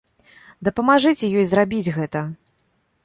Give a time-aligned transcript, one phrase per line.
[0.69, 2.25] Дапамажыце ёй зрабіць гэта!